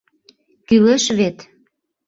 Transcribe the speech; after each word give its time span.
Кӱлеш 0.67 1.05
вет!.. 1.17 1.37